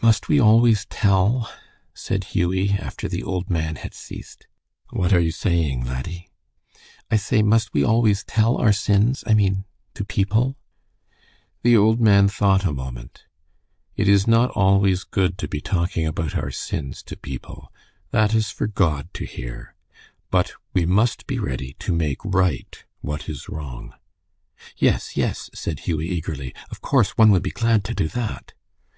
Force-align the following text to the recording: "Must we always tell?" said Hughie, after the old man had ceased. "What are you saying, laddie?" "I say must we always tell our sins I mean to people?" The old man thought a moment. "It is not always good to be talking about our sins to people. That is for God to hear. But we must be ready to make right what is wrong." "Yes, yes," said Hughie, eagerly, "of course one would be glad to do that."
"Must 0.00 0.28
we 0.28 0.40
always 0.40 0.86
tell?" 0.86 1.46
said 1.92 2.24
Hughie, 2.32 2.70
after 2.70 3.06
the 3.06 3.22
old 3.22 3.50
man 3.50 3.76
had 3.76 3.92
ceased. 3.92 4.46
"What 4.92 5.12
are 5.12 5.20
you 5.20 5.30
saying, 5.30 5.84
laddie?" 5.84 6.30
"I 7.10 7.16
say 7.16 7.42
must 7.42 7.74
we 7.74 7.84
always 7.84 8.24
tell 8.24 8.56
our 8.56 8.72
sins 8.72 9.22
I 9.26 9.34
mean 9.34 9.66
to 9.92 10.06
people?" 10.06 10.56
The 11.62 11.76
old 11.76 12.00
man 12.00 12.28
thought 12.28 12.64
a 12.64 12.72
moment. 12.72 13.26
"It 13.94 14.08
is 14.08 14.26
not 14.26 14.48
always 14.52 15.04
good 15.04 15.36
to 15.36 15.48
be 15.48 15.60
talking 15.60 16.06
about 16.06 16.34
our 16.34 16.50
sins 16.50 17.02
to 17.02 17.14
people. 17.14 17.70
That 18.10 18.32
is 18.32 18.48
for 18.48 18.66
God 18.66 19.12
to 19.12 19.26
hear. 19.26 19.74
But 20.30 20.52
we 20.72 20.86
must 20.86 21.26
be 21.26 21.38
ready 21.38 21.76
to 21.80 21.92
make 21.92 22.24
right 22.24 22.82
what 23.02 23.28
is 23.28 23.50
wrong." 23.50 23.92
"Yes, 24.78 25.14
yes," 25.14 25.50
said 25.52 25.80
Hughie, 25.80 26.08
eagerly, 26.08 26.54
"of 26.70 26.80
course 26.80 27.18
one 27.18 27.30
would 27.32 27.42
be 27.42 27.50
glad 27.50 27.84
to 27.84 27.94
do 27.94 28.08
that." 28.08 28.54